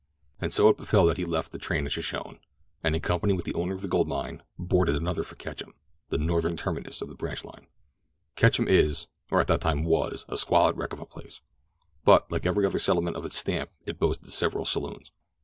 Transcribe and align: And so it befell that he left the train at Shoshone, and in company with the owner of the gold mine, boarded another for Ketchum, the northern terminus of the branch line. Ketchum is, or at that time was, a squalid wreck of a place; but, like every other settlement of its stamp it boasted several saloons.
And 0.39 0.51
so 0.51 0.67
it 0.67 0.77
befell 0.77 1.05
that 1.05 1.17
he 1.17 1.25
left 1.25 1.51
the 1.51 1.59
train 1.59 1.85
at 1.85 1.91
Shoshone, 1.91 2.39
and 2.83 2.95
in 2.95 3.01
company 3.03 3.33
with 3.35 3.45
the 3.45 3.53
owner 3.53 3.75
of 3.75 3.83
the 3.83 3.87
gold 3.87 4.07
mine, 4.07 4.41
boarded 4.57 4.95
another 4.95 5.21
for 5.21 5.35
Ketchum, 5.35 5.75
the 6.09 6.17
northern 6.17 6.57
terminus 6.57 7.03
of 7.03 7.07
the 7.07 7.13
branch 7.13 7.45
line. 7.45 7.67
Ketchum 8.35 8.67
is, 8.67 9.05
or 9.29 9.39
at 9.41 9.45
that 9.45 9.61
time 9.61 9.83
was, 9.83 10.25
a 10.27 10.37
squalid 10.37 10.75
wreck 10.75 10.93
of 10.93 11.01
a 11.01 11.05
place; 11.05 11.41
but, 12.03 12.31
like 12.31 12.47
every 12.47 12.65
other 12.65 12.79
settlement 12.79 13.15
of 13.15 13.25
its 13.25 13.37
stamp 13.37 13.69
it 13.85 13.99
boasted 13.99 14.31
several 14.31 14.65
saloons. 14.65 15.11